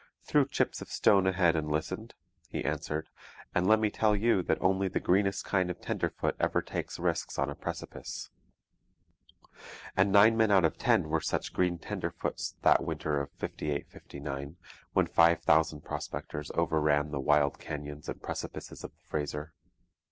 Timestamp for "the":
4.87-4.99, 17.11-17.19, 18.95-19.03